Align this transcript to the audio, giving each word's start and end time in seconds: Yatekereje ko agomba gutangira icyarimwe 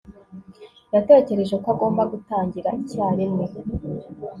Yatekereje 0.93 1.55
ko 1.63 1.67
agomba 1.73 2.01
gutangira 2.11 2.69
icyarimwe 2.81 3.45